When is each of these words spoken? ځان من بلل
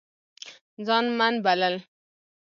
ځان 0.85 1.05
من 1.17 1.33
بلل 1.45 1.75